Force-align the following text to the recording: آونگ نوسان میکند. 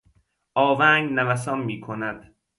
آونگ 0.63 1.05
نوسان 1.17 1.59
میکند. 1.67 2.19